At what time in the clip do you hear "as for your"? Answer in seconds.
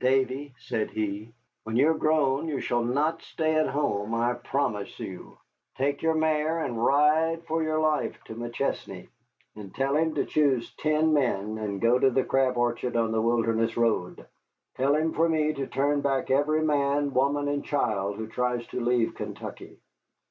7.40-7.78